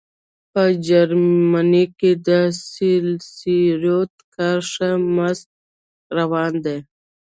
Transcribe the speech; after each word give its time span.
په 0.51 0.63
جرمني 0.87 1.85
کې 1.99 2.11
د 2.27 2.29
سیکیورټي 2.71 4.23
کار 4.35 4.59
ښه 4.71 4.89
مست 5.15 5.47
روان 6.17 6.53
دی 6.65 6.77